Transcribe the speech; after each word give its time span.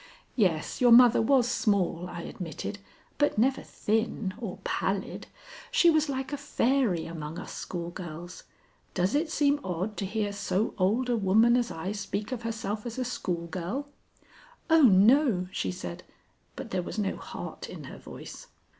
"Yes, 0.35 0.81
your 0.81 0.89
mother 0.91 1.21
was 1.21 1.47
small," 1.47 2.09
I 2.09 2.21
admitted, 2.21 2.79
"but 3.19 3.37
never 3.37 3.61
thin 3.61 4.33
or 4.39 4.57
pallid. 4.63 5.27
She 5.69 5.91
was 5.91 6.09
like 6.09 6.33
a 6.33 6.37
fairy 6.37 7.05
among 7.05 7.37
us 7.37 7.53
schoolgirls. 7.53 8.45
Does 8.95 9.13
it 9.13 9.29
seem 9.29 9.59
odd 9.63 9.97
to 9.97 10.07
hear 10.07 10.33
so 10.33 10.73
old 10.79 11.07
a 11.07 11.15
woman 11.15 11.55
as 11.55 11.69
I 11.69 11.91
speak 11.91 12.31
of 12.31 12.41
herself 12.41 12.87
as 12.87 12.97
a 12.97 13.05
schoolgirl?" 13.05 13.89
"Oh, 14.71 14.81
no!" 14.81 15.47
she 15.51 15.71
said, 15.71 16.01
but 16.55 16.71
there 16.71 16.81
was 16.81 16.97
no 16.97 17.15
heart 17.17 17.69
in 17.69 17.83
her 17.83 17.99
voice. 17.99 18.47